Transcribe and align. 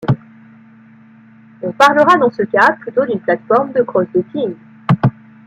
On 1.61 1.71
parlera 1.73 2.17
dans 2.17 2.31
ce 2.31 2.41
cas 2.41 2.71
plutôt 2.79 3.05
d'une 3.05 3.19
plateforme 3.19 3.71
de 3.73 3.83
cross-docking. 3.83 4.55